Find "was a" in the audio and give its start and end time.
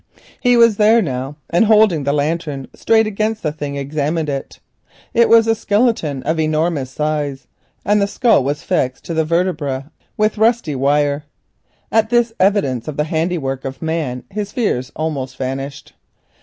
5.29-5.53